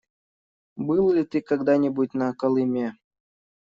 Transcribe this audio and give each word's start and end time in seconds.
Был 0.77 1.11
ли 1.13 1.23
ты 1.23 1.41
когда-нибудь 1.41 2.15
на 2.15 2.33
Колыме? 2.33 2.97